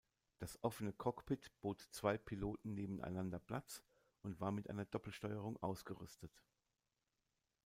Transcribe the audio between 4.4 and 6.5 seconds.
mit einer Doppelsteuerung ausgerüstet.